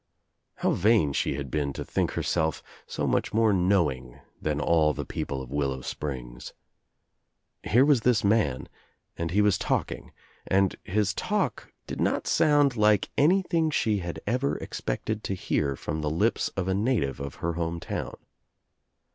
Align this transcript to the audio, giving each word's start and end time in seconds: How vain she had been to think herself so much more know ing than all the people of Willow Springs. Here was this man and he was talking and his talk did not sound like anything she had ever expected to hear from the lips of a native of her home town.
How 0.55 0.71
vain 0.71 1.13
she 1.13 1.35
had 1.35 1.51
been 1.51 1.73
to 1.73 1.85
think 1.85 2.13
herself 2.13 2.63
so 2.87 3.05
much 3.05 3.35
more 3.35 3.53
know 3.53 3.91
ing 3.91 4.19
than 4.41 4.59
all 4.59 4.95
the 4.95 5.05
people 5.05 5.43
of 5.43 5.51
Willow 5.51 5.81
Springs. 5.81 6.53
Here 7.61 7.85
was 7.85 8.01
this 8.01 8.23
man 8.23 8.67
and 9.15 9.29
he 9.29 9.43
was 9.43 9.59
talking 9.59 10.11
and 10.47 10.75
his 10.83 11.13
talk 11.13 11.71
did 11.85 12.01
not 12.01 12.25
sound 12.25 12.75
like 12.75 13.11
anything 13.15 13.69
she 13.69 13.99
had 13.99 14.19
ever 14.25 14.57
expected 14.57 15.23
to 15.25 15.35
hear 15.35 15.75
from 15.75 16.01
the 16.01 16.09
lips 16.09 16.49
of 16.57 16.67
a 16.67 16.73
native 16.73 17.19
of 17.19 17.35
her 17.35 17.53
home 17.53 17.79
town. 17.79 18.15